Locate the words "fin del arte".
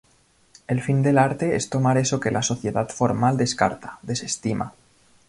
0.81-1.55